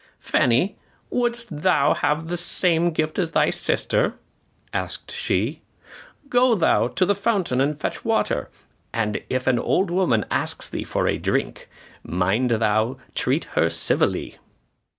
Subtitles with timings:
[0.17, 0.77] "Fanny,
[1.11, 4.15] wouldst thou have the same gift as thy sister?"
[4.73, 5.61] asked she.
[6.27, 8.49] "Go thou to the fountain and fetch water.
[8.91, 11.69] And if an old woman asks thee for a drink,
[12.01, 14.37] mind thou treat her civilly."